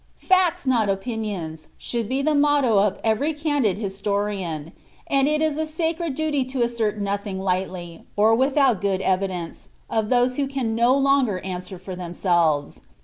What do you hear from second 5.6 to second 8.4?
sacred duty to assert nothing lightly, or